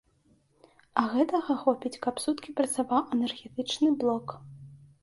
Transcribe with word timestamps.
А 1.01 1.03
гэтага 1.13 1.57
хопіць, 1.65 1.93
каб 2.07 2.15
суткі 2.27 2.57
працаваў 2.61 3.07
энергетычны 3.19 3.89
блок. 4.03 4.27